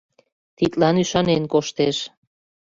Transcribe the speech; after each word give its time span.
Тидлан 0.57 0.95
ӱшанен 1.03 1.43
коштеш. 1.53 1.97